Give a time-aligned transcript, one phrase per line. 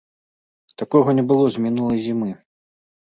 [0.81, 2.31] Такога не было з мінулай зімы.